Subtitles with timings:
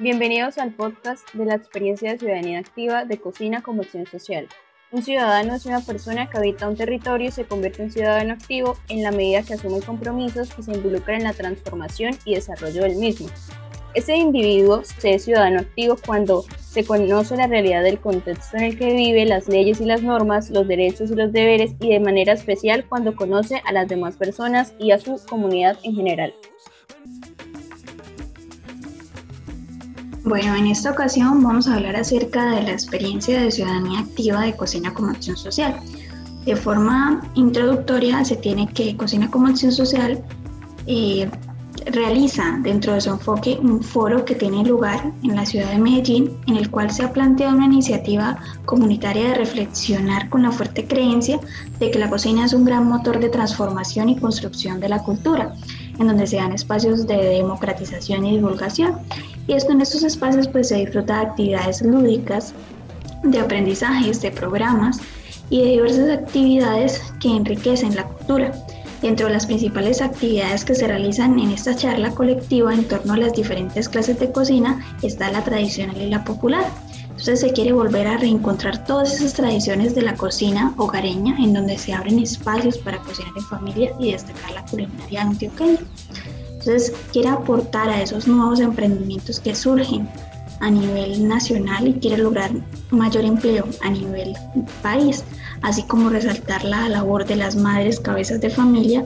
[0.00, 4.48] Bienvenidos al podcast de la experiencia de ciudadanía activa de Cocina como Acción Social.
[4.90, 8.76] Un ciudadano es una persona que habita un territorio y se convierte en ciudadano activo
[8.88, 12.96] en la medida que asume compromisos que se involucran en la transformación y desarrollo del
[12.96, 13.28] mismo.
[13.94, 18.76] Ese individuo se es ciudadano activo cuando se conoce la realidad del contexto en el
[18.76, 22.32] que vive, las leyes y las normas, los derechos y los deberes y de manera
[22.32, 26.34] especial cuando conoce a las demás personas y a su comunidad en general.
[30.24, 34.56] Bueno, en esta ocasión vamos a hablar acerca de la experiencia de ciudadanía activa de
[34.56, 35.78] Cocina como Acción Social.
[36.46, 40.24] De forma introductoria se tiene que Cocina como Acción Social
[40.86, 41.30] eh,
[41.92, 46.30] realiza dentro de su enfoque un foro que tiene lugar en la ciudad de Medellín,
[46.46, 51.38] en el cual se ha planteado una iniciativa comunitaria de reflexionar con la fuerte creencia
[51.78, 55.54] de que la cocina es un gran motor de transformación y construcción de la cultura,
[55.98, 58.98] en donde se dan espacios de democratización y divulgación
[59.46, 62.54] y esto en estos espacios pues se disfruta de actividades lúdicas,
[63.22, 65.00] de aprendizajes, de programas
[65.50, 68.52] y de diversas actividades que enriquecen la cultura.
[69.02, 73.18] Dentro de las principales actividades que se realizan en esta charla colectiva en torno a
[73.18, 76.64] las diferentes clases de cocina está la tradicional y la popular.
[77.24, 81.78] Entonces se quiere volver a reencontrar todas esas tradiciones de la cocina hogareña en donde
[81.78, 85.78] se abren espacios para cocinar en familia y destacar la culinaria antioqueña.
[86.50, 90.06] Entonces, quiere aportar a esos nuevos emprendimientos que surgen
[90.60, 92.50] a nivel nacional y quiere lograr
[92.90, 94.34] mayor empleo a nivel
[94.82, 95.24] país,
[95.62, 99.02] así como resaltar la labor de las madres cabezas de familia,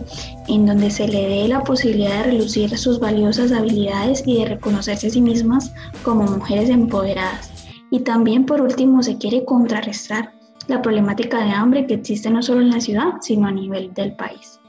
[0.49, 5.07] en donde se le dé la posibilidad de relucir sus valiosas habilidades y de reconocerse
[5.07, 5.71] a sí mismas
[6.03, 7.58] como mujeres empoderadas.
[7.91, 10.33] Y también, por último, se quiere contrarrestar
[10.67, 14.15] la problemática de hambre que existe no solo en la ciudad, sino a nivel del
[14.15, 14.61] país.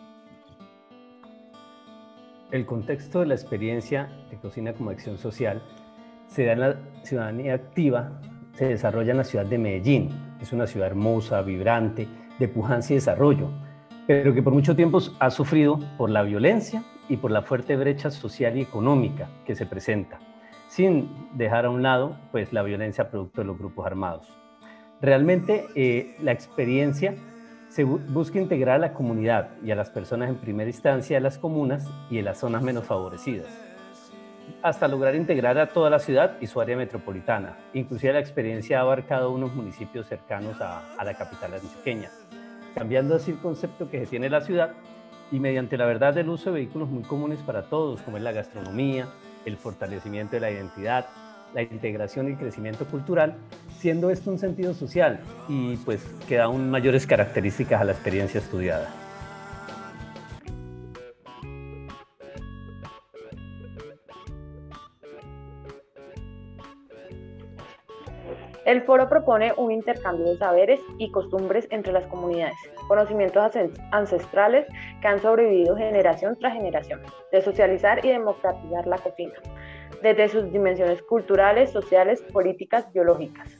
[2.51, 5.61] El contexto de la experiencia de cocina como acción social
[6.27, 8.11] se da en la ciudadanía activa,
[8.53, 10.09] se desarrolla en la ciudad de Medellín.
[10.41, 12.07] Es una ciudad hermosa, vibrante,
[12.39, 13.49] de pujanza y desarrollo,
[14.07, 18.09] pero que por mucho tiempo ha sufrido por la violencia y por la fuerte brecha
[18.09, 20.19] social y económica que se presenta,
[20.69, 24.27] sin dejar a un lado pues, la violencia producto de los grupos armados.
[25.01, 27.15] Realmente eh, la experiencia
[27.69, 31.37] se busca integrar a la comunidad y a las personas en primera instancia de las
[31.37, 33.47] comunas y en las zonas menos favorecidas,
[34.61, 37.57] hasta lograr integrar a toda la ciudad y su área metropolitana.
[37.73, 42.09] Inclusive la experiencia ha abarcado unos municipios cercanos a, la capital antioqueña,
[42.75, 44.73] cambiando así el concepto que se tiene la ciudad
[45.31, 48.31] y mediante la verdad del uso de vehículos muy comunes para todos, como es la
[48.31, 49.07] gastronomía,
[49.45, 51.07] el fortalecimiento de la identidad,
[51.53, 53.35] la integración y crecimiento cultural,
[53.77, 58.39] siendo esto un sentido social y pues que da aún mayores características a la experiencia
[58.39, 58.89] estudiada.
[68.69, 72.53] El foro propone un intercambio de saberes y costumbres entre las comunidades,
[72.87, 73.51] conocimientos
[73.91, 74.67] ancestrales
[75.01, 77.01] que han sobrevivido generación tras generación,
[77.31, 79.33] de socializar y democratizar la cocina,
[80.01, 83.55] desde sus dimensiones culturales, sociales, políticas, biológicas.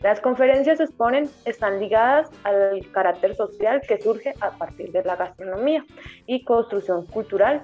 [0.00, 5.84] Las conferencias exponen están ligadas al carácter social que surge a partir de la gastronomía
[6.26, 7.62] y construcción cultural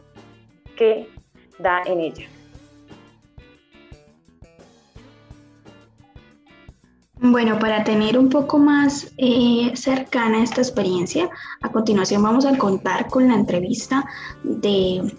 [0.77, 1.09] que
[1.59, 2.27] da en ella.
[7.25, 13.07] Bueno, para tener un poco más eh, cercana esta experiencia, a continuación vamos a contar
[13.07, 14.05] con la entrevista
[14.43, 15.15] de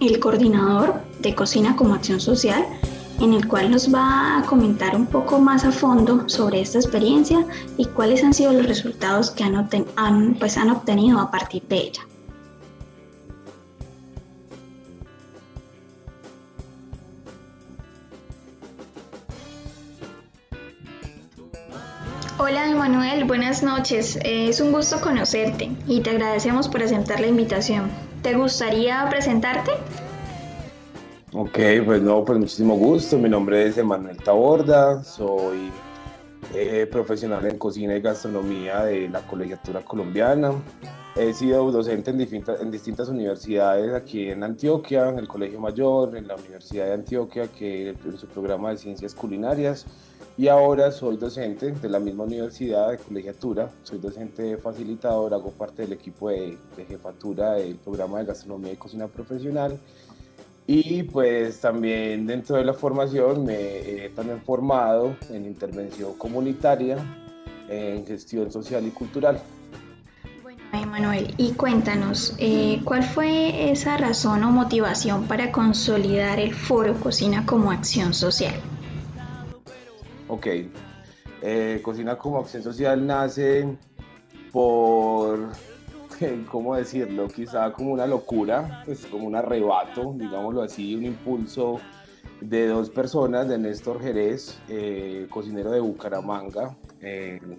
[0.00, 2.66] el coordinador de Cocina como Acción Social,
[3.20, 7.46] en el cual nos va a comentar un poco más a fondo sobre esta experiencia
[7.76, 12.02] y cuáles han sido los resultados que han, pues, han obtenido a partir de ella.
[22.38, 24.18] Hola Emanuel, buenas noches.
[24.22, 27.88] Es un gusto conocerte y te agradecemos por aceptar la invitación.
[28.20, 29.70] ¿Te gustaría presentarte?
[31.32, 33.16] Ok, pues no, pues muchísimo gusto.
[33.16, 35.72] Mi nombre es Emanuel Taborda, soy
[36.54, 40.52] eh, profesional en cocina y gastronomía de la colegiatura colombiana.
[41.16, 46.14] He sido docente en distintas, en distintas universidades aquí en Antioquia, en el Colegio Mayor,
[46.14, 49.86] en la Universidad de Antioquia, que en su programa de ciencias culinarias
[50.38, 55.82] y ahora soy docente de la misma universidad de colegiatura, soy docente facilitador, hago parte
[55.82, 59.78] del equipo de, jefatura del programa de gastronomía y cocina profesional
[60.66, 66.98] y pues también dentro de la formación me he también formado en intervención comunitaria,
[67.68, 69.40] en gestión social y cultural.
[70.42, 76.94] Bueno, Manuel, y cuéntanos, eh, ¿cuál fue esa razón o motivación para consolidar el foro
[77.00, 78.54] Cocina como Acción Social?
[80.28, 80.46] Ok,
[81.42, 83.76] eh, Cocina como Acción Social nace
[84.50, 85.50] por,
[86.50, 87.28] ¿cómo decirlo?
[87.28, 91.80] Quizá como una locura, pues como un arrebato, digámoslo así, un impulso
[92.40, 97.58] de dos personas, de Néstor Jerez, eh, cocinero de Bucaramanga, él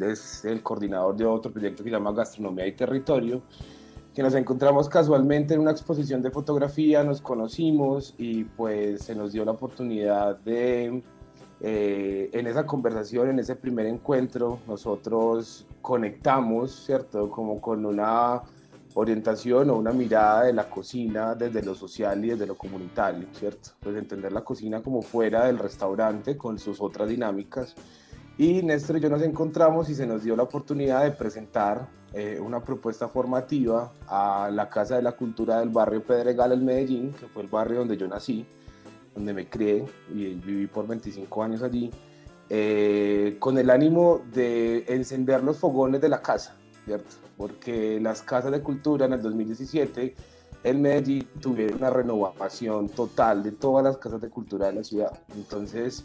[0.00, 3.42] es el coordinador de otro proyecto que se llama Gastronomía y Territorio,
[4.14, 9.32] que nos encontramos casualmente en una exposición de fotografía, nos conocimos y pues se nos
[9.32, 11.02] dio la oportunidad de,
[11.62, 17.30] eh, en esa conversación, en ese primer encuentro, nosotros conectamos, ¿cierto?
[17.30, 18.42] Como con una
[18.94, 23.70] orientación o una mirada de la cocina desde lo social y desde lo comunitario, ¿cierto?
[23.80, 27.74] Pues entender la cocina como fuera del restaurante con sus otras dinámicas
[28.38, 32.40] y Néstor y yo nos encontramos y se nos dio la oportunidad de presentar eh,
[32.40, 37.26] una propuesta formativa a la Casa de la Cultura del barrio Pedregal en Medellín, que
[37.26, 38.46] fue el barrio donde yo nací,
[39.14, 41.90] donde me crié y viví por 25 años allí,
[42.48, 47.16] eh, con el ánimo de encender los fogones de la casa, ¿cierto?
[47.36, 50.14] Porque las casas de cultura en el 2017
[50.64, 55.12] en Medellín tuvieron una renovación total de todas las casas de cultura de la ciudad.
[55.34, 56.04] Entonces,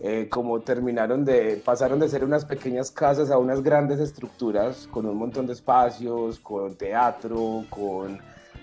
[0.00, 5.06] eh, como terminaron de, pasaron de ser unas pequeñas casas a unas grandes estructuras con
[5.06, 8.18] un montón de espacios, con teatro, con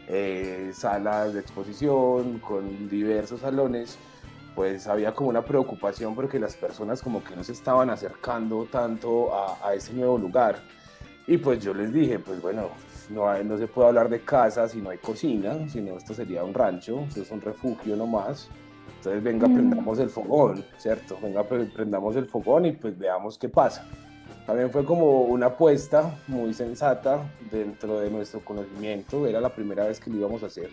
[0.08, 3.98] eh, salas de exposición, con diversos salones,
[4.56, 9.34] pues había como una preocupación porque las personas como que no se estaban acercando tanto
[9.34, 10.60] a, a ese nuevo lugar.
[11.28, 12.70] Y pues yo les dije, pues bueno,
[13.10, 16.54] no, no se puede hablar de casa si no hay cocina, sino esto sería un
[16.54, 18.50] rancho, esto es un refugio nomás.
[18.98, 21.18] Entonces, venga, prendamos el fogón, ¿cierto?
[21.22, 23.88] Venga, prendamos el fogón y pues veamos qué pasa.
[24.46, 30.00] También fue como una apuesta muy sensata dentro de nuestro conocimiento, era la primera vez
[30.00, 30.70] que lo íbamos a hacer.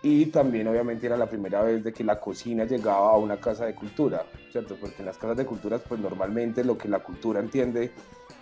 [0.00, 3.66] Y también obviamente era la primera vez de que la cocina llegaba a una casa
[3.66, 4.76] de cultura, ¿cierto?
[4.80, 7.90] Porque en las casas de culturas pues normalmente lo que la cultura entiende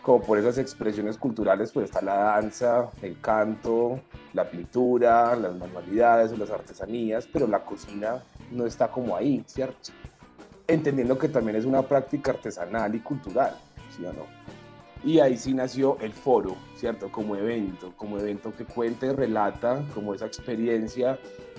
[0.00, 4.00] como por esas expresiones culturales pues está la danza, el canto,
[4.32, 9.92] la pintura, las manualidades o las artesanías, pero la cocina no está como ahí, ¿cierto?
[10.68, 13.56] Entendiendo que también es una práctica artesanal y cultural,
[13.96, 14.41] ¿sí o no?
[15.04, 17.10] Y ahí sí nació el foro, ¿cierto?
[17.10, 21.18] Como evento, como evento que cuenta y relata como esa experiencia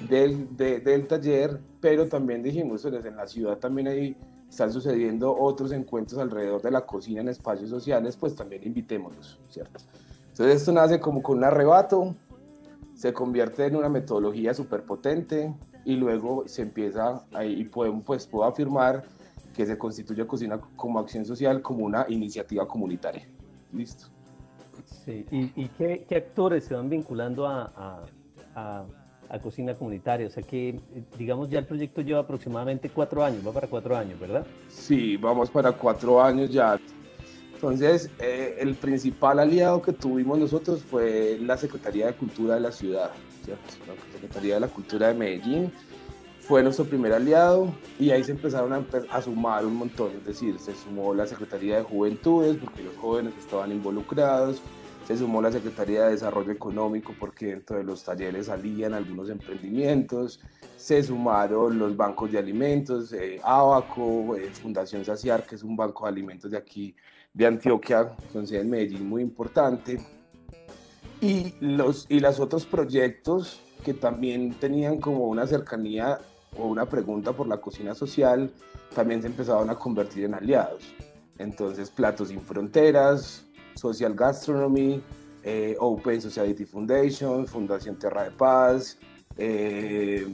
[0.09, 4.17] del, del taller, pero también dijimos, en la ciudad también hay,
[4.49, 9.81] están sucediendo otros encuentros alrededor de la cocina en espacios sociales, pues también invitémoslos, ¿cierto?
[10.29, 12.15] Entonces esto nace como con un arrebato,
[12.93, 15.53] se convierte en una metodología súper potente,
[15.85, 19.03] y luego se empieza, ahí puedo, pues puedo afirmar
[19.53, 23.27] que se constituye Cocina como Acción Social como una iniciativa comunitaria.
[23.71, 24.07] Listo.
[24.85, 28.03] Sí, ¿y, qué, qué, actores se van vinculando a,
[28.55, 28.85] a,
[29.29, 30.27] a, Cocina Comunitaria?
[30.27, 30.79] O sea que,
[31.17, 34.45] digamos, ya el proyecto lleva aproximadamente cuatro años, va para cuatro años, ¿verdad?
[34.69, 36.79] Sí, vamos para cuatro años ya.
[37.53, 42.71] Entonces, eh, el principal aliado que tuvimos nosotros fue la Secretaría de Cultura de la
[42.71, 43.11] ciudad.
[43.47, 45.71] La Secretaría de la Cultura de Medellín
[46.47, 48.73] fue nuestro primer aliado y ahí se empezaron
[49.09, 53.33] a, sumar un montón, es decir, se sumó la Secretaría de Juventudes porque los jóvenes
[53.39, 54.61] estaban involucrados,
[55.07, 60.41] se sumó la Secretaría de Desarrollo Económico porque dentro de los talleres salían algunos emprendimientos,
[60.75, 66.03] se sumaron los bancos de alimentos, eh, Abaco, eh, Fundación Saciar, que es un banco
[66.05, 66.93] de alimentos de aquí,
[67.33, 69.97] de Antioquia, con sede en Medellín muy importante,
[71.21, 76.19] y los y los otros proyectos que también tenían como una cercanía
[76.57, 78.51] o una pregunta por la cocina social,
[78.93, 80.83] también se empezaron a convertir en aliados.
[81.37, 83.45] Entonces, Platos sin Fronteras,
[83.75, 85.01] Social Gastronomy,
[85.43, 88.97] eh, Open Society Foundation, Fundación Tierra de Paz,
[89.37, 90.27] eh,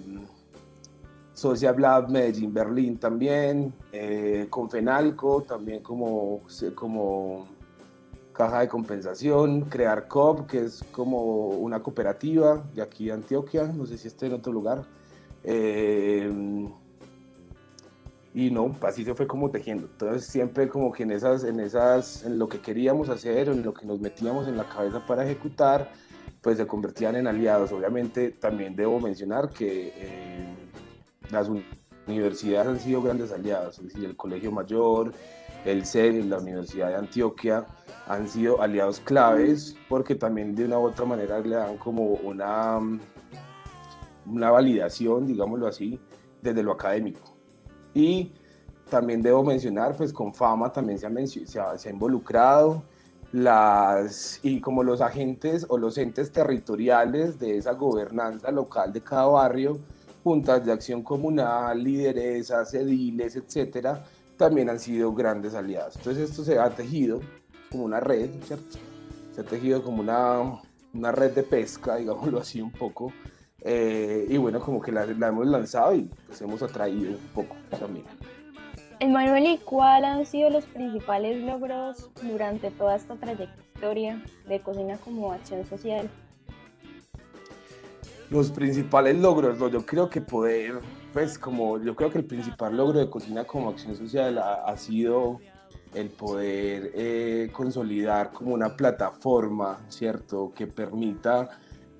[1.33, 6.41] Social Lab Medellín Berlín también, eh, Confenalco también como,
[6.75, 7.47] como
[8.33, 13.85] caja de compensación, crear COP, que es como una cooperativa de aquí de Antioquia, no
[13.85, 14.83] sé si esté en otro lugar.
[15.43, 16.31] Eh,
[18.33, 19.87] y no, así se fue como tejiendo.
[19.87, 23.73] Entonces siempre como que en esas, en esas, en lo que queríamos hacer, en lo
[23.73, 25.89] que nos metíamos en la cabeza para ejecutar,
[26.41, 27.71] pues se convertían en aliados.
[27.71, 30.47] Obviamente también debo mencionar que eh,
[31.31, 31.49] las
[32.07, 35.11] universidades han sido grandes aliados, es decir, el Colegio Mayor,
[35.65, 37.65] el CEN, la Universidad de Antioquia,
[38.07, 42.79] han sido aliados claves porque también de una u otra manera le dan como una,
[44.29, 45.99] una validación, digámoslo así,
[46.41, 47.35] desde lo académico.
[47.93, 48.31] Y
[48.89, 51.07] también debo mencionar, pues con fama también se
[51.59, 52.83] ha, se ha, involucrado
[53.31, 59.25] las y como los agentes o los entes territoriales de esa gobernanza local de cada
[59.27, 59.79] barrio,
[60.23, 64.03] juntas de acción comunal, lideresas, ediles, etcétera,
[64.37, 65.95] también han sido grandes aliados.
[65.97, 67.21] Entonces esto se ha tejido
[67.69, 68.79] como una red, ¿cierto?
[69.33, 70.61] Se ha tejido como una,
[70.93, 73.11] una red de pesca, digámoslo así un poco,
[73.61, 77.55] eh, y bueno, como que la, la, hemos lanzado y pues hemos atraído un poco
[77.77, 78.05] también.
[78.99, 85.31] Emanuel, ¿y cuáles han sido los principales logros durante toda esta trayectoria de Cocina como
[85.31, 86.09] Acción Social?
[88.29, 90.79] Los principales logros, yo creo que poder,
[91.13, 94.77] pues como yo creo que el principal logro de Cocina como Acción Social ha, ha
[94.77, 95.39] sido
[95.93, 101.49] el poder eh, consolidar como una plataforma, ¿cierto?, que permita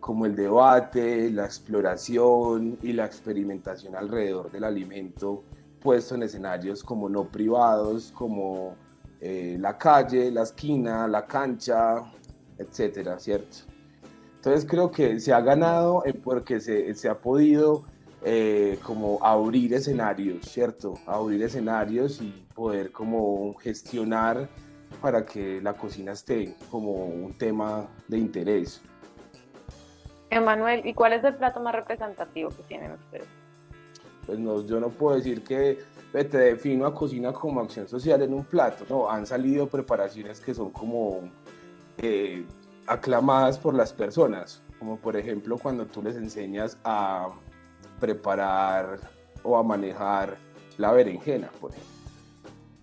[0.10, 5.44] como el debate, la exploración y la experimentación alrededor del alimento
[5.80, 8.76] puesto en escenarios como no privados, como
[9.22, 12.12] eh, la calle, la esquina, la cancha,
[12.58, 13.58] etcétera, ¿cierto?
[14.38, 17.84] Entonces creo que se ha ganado porque se, se ha podido
[18.24, 20.96] eh, como abrir escenarios, ¿cierto?
[21.06, 24.50] Abrir escenarios y poder como gestionar
[25.04, 28.82] para que la cocina esté como un tema de interés.
[30.30, 33.28] Emanuel, ¿y cuál es el plato más representativo que tienen ustedes?
[34.26, 35.80] Pues no, yo no puedo decir que
[36.12, 40.54] te defino a cocina como acción social en un plato, no, han salido preparaciones que
[40.54, 41.30] son como
[41.98, 42.46] eh,
[42.88, 47.30] aclamadas por las personas, como por ejemplo cuando tú les enseñas a
[48.00, 49.00] preparar
[49.44, 50.38] o a manejar
[50.78, 51.90] la berenjena, por ejemplo.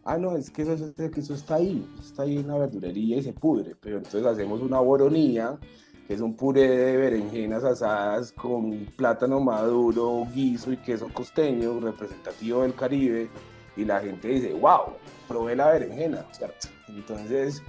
[0.05, 3.23] Ah, no, es que eso, que eso está ahí, está ahí en la verdurería y
[3.23, 5.59] se pudre, pero entonces hacemos una boronía
[6.06, 12.62] que es un puré de berenjenas asadas con plátano maduro, guiso y queso costeño, representativo
[12.62, 13.28] del Caribe,
[13.76, 14.94] y la gente dice, wow,
[15.28, 16.68] probé la berenjena, ¿cierto?
[16.88, 17.62] Entonces,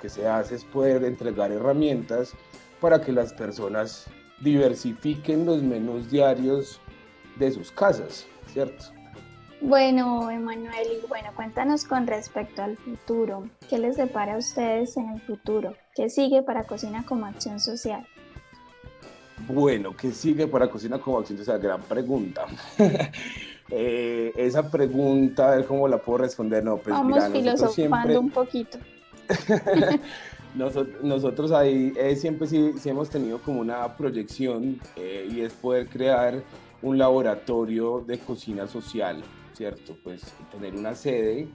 [0.00, 2.34] que se hace es poder entregar herramientas
[2.80, 4.06] para que las personas
[4.40, 6.80] diversifiquen los menús diarios
[7.36, 8.84] de sus casas, ¿cierto?
[9.66, 13.48] Bueno, Emanuel, y bueno, cuéntanos con respecto al futuro.
[13.70, 15.74] ¿Qué les depara a ustedes en el futuro?
[15.94, 18.06] ¿Qué sigue para Cocina como Acción Social?
[19.48, 21.60] Bueno, ¿qué sigue para Cocina como Acción Social?
[21.60, 22.44] Gran pregunta.
[23.70, 26.62] eh, esa pregunta, a ver cómo la puedo responder.
[26.62, 28.18] No, pues Vamos mira, filosofando siempre...
[28.18, 28.78] un poquito.
[30.54, 35.54] nosotros, nosotros, ahí eh, siempre sí, sí, hemos tenido como una proyección eh, y es
[35.54, 36.42] poder crear
[36.82, 39.96] un laboratorio de cocina social ¿cierto?
[40.02, 41.48] Pues tener una sede,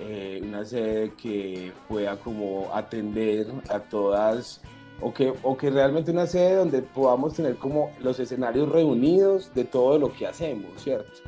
[0.00, 4.60] eh, una sede que pueda como atender a todas,
[5.00, 9.64] o que, o que realmente una sede donde podamos tener como los escenarios reunidos de
[9.64, 11.20] todo lo que hacemos, ¿cierto?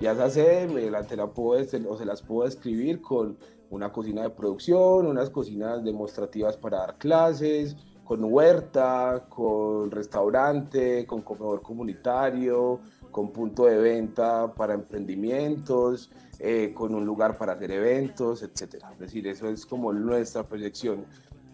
[0.00, 3.36] Y esa sede me la, la puedo, o se las puedo escribir con
[3.70, 7.76] una cocina de producción, unas cocinas demostrativas para dar clases,
[8.08, 16.94] con huerta, con restaurante, con comedor comunitario, con punto de venta para emprendimientos, eh, con
[16.94, 18.82] un lugar para hacer eventos, etc.
[18.94, 21.04] Es decir, eso es como nuestra proyección.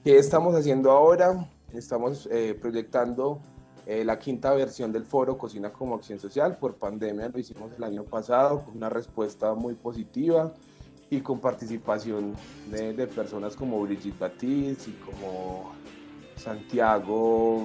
[0.04, 1.50] ¿Qué estamos haciendo ahora?
[1.72, 3.40] Estamos eh, proyectando
[3.84, 6.56] eh, la quinta versión del foro Cocina como Acción Social.
[6.58, 10.54] Por pandemia lo hicimos el año pasado con una respuesta muy positiva
[11.10, 12.36] y con participación
[12.70, 15.72] de, de personas como Brigitte Batiz y como
[16.36, 17.62] Santiago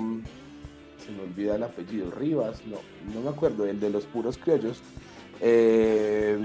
[1.06, 2.78] se me olvida el apellido, Rivas, no,
[3.14, 4.82] no me acuerdo, el de los puros criollos.
[5.42, 6.38] Eh,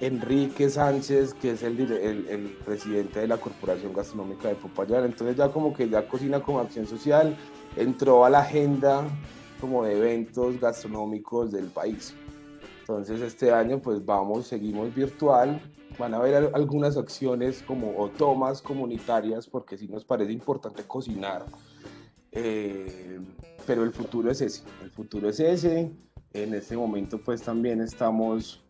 [0.00, 5.04] Enrique Sánchez, que es el, el, presidente de la Corporación Gastronómica de Popayán.
[5.04, 7.36] Entonces ya como que ya Cocina como Acción Social
[7.76, 9.04] entró a la agenda
[9.60, 12.14] como de eventos gastronómicos del país.
[12.80, 15.60] Entonces este año pues vamos, seguimos virtual.
[15.98, 21.46] Van a haber algunas acciones como o tomas comunitarias porque sí nos parece importante cocinar
[22.32, 23.20] eh,
[23.66, 25.90] pero el futuro es ese, el futuro es ese.
[26.32, 28.62] En este momento pues también estamos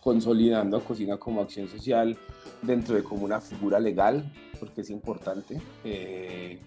[0.00, 2.16] consolidando a Cocina como acción social
[2.60, 5.60] dentro de como una figura legal, porque es importante.
[5.84, 6.58] Eh,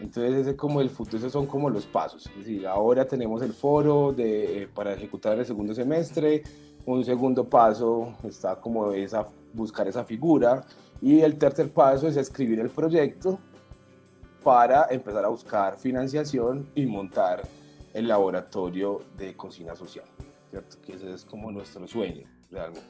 [0.00, 2.26] entonces ese como el futuro, esos son como los pasos.
[2.26, 6.42] Es decir, ahora tenemos el foro de, eh, para ejecutar el segundo semestre,
[6.86, 10.64] un segundo paso está como esa, buscar esa figura
[11.02, 13.38] y el tercer paso es escribir el proyecto
[14.42, 17.42] para empezar a buscar financiación y montar
[17.92, 20.04] el laboratorio de cocina social.
[20.84, 22.86] Que ese es como nuestro sueño, realmente.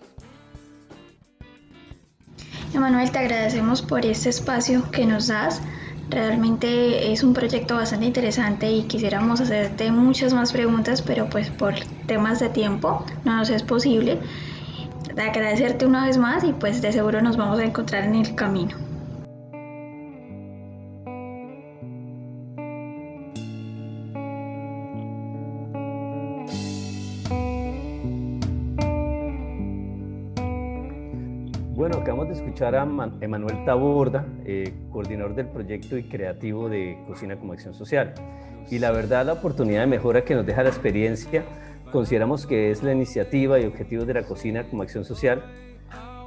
[2.75, 5.63] Emanuel, te agradecemos por este espacio que nos das.
[6.11, 11.75] Realmente es un proyecto bastante interesante y quisiéramos hacerte muchas más preguntas, pero pues por
[12.07, 14.21] temas de tiempo no nos es posible.
[15.15, 18.35] De agradecerte una vez más y pues de seguro nos vamos a encontrar en el
[18.35, 18.86] camino.
[31.77, 32.89] Bueno, acabamos de escuchar a
[33.21, 38.15] Emanuel Taborda, eh, coordinador del proyecto y creativo de Cocina como Acción Social.
[38.71, 41.45] Y la verdad, la oportunidad de mejora que nos deja la experiencia,
[41.93, 45.45] consideramos que es la iniciativa y objetivos de la Cocina como Acción Social,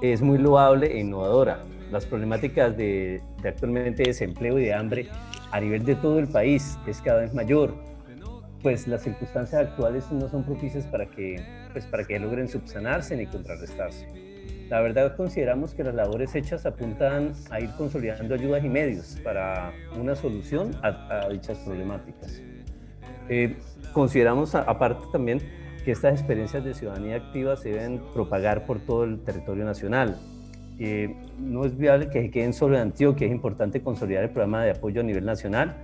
[0.04, 1.64] es muy loable e innovadora.
[1.92, 5.08] Las problemáticas de, de actualmente desempleo y de hambre
[5.52, 7.74] a nivel de todo el país es cada vez mayor
[8.62, 11.42] pues las circunstancias actuales no son propicias para que,
[11.72, 14.29] pues para que logren subsanarse ni contrarrestarse.
[14.70, 19.74] La verdad consideramos que las labores hechas apuntan a ir consolidando ayudas y medios para
[20.00, 22.40] una solución a, dichas problemáticas.
[23.30, 23.58] Eh,
[23.94, 25.42] consideramos aparte también
[25.84, 30.18] que estas experiencias de ciudadanía activa se deben propagar por todo el territorio nacional.
[30.78, 34.64] Eh, no es viable que se queden solo en Antioquia, es importante consolidar el programa
[34.64, 35.76] de apoyo a nivel nacional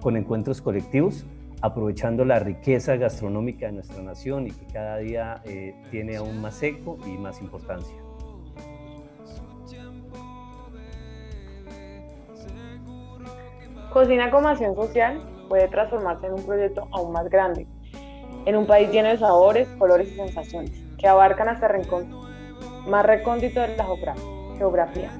[0.00, 1.26] con encuentros colectivos
[1.62, 6.62] aprovechando la riqueza gastronómica de nuestra nación y que cada día eh, tiene aún más
[6.62, 7.96] eco y más importancia.
[13.92, 17.66] Cocina como acción social puede transformarse en un proyecto aún más grande,
[18.46, 22.08] en un país lleno de sabores, colores y sensaciones, que abarcan hasta rincón
[22.86, 23.86] más recóndito de la
[24.56, 25.10] geografía,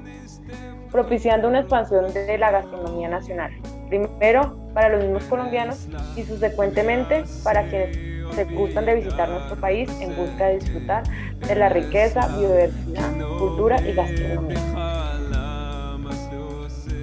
[0.92, 3.50] propiciando una expansión de la gastronomía nacional,
[3.88, 7.98] primero para los mismos colombianos y subsecuentemente para quienes
[8.36, 11.02] se gustan de visitar nuestro país en busca de disfrutar
[11.38, 14.89] de la riqueza, biodiversidad, cultura y gastronomía.